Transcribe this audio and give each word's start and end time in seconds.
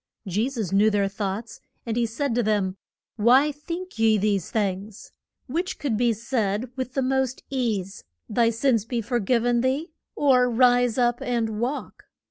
Je 0.25 0.49
sus 0.49 0.71
knew 0.71 0.89
their 0.89 1.07
thoughts, 1.07 1.61
and 1.85 1.95
he 1.95 2.07
said 2.07 2.33
to 2.33 2.41
them, 2.41 2.75
Why 3.17 3.51
think 3.51 3.99
ye 3.99 4.17
these 4.17 4.49
things? 4.49 5.11
Which 5.45 5.77
could 5.77 5.95
be 5.95 6.11
said 6.11 6.71
with 6.75 6.95
the 6.95 7.03
most 7.03 7.43
ease, 7.51 8.03
Thy 8.27 8.49
sins 8.49 8.83
be 8.83 9.01
for 9.01 9.19
giv 9.19 9.45
en 9.45 9.61
thee, 9.61 9.91
or 10.15 10.49
Rise 10.49 10.97
up 10.97 11.21
and 11.21 11.59
walk? 11.61 12.05